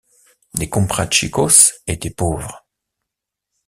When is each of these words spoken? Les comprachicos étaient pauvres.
Les 0.57 0.67
comprachicos 0.67 1.73
étaient 1.85 2.09
pauvres. 2.09 2.65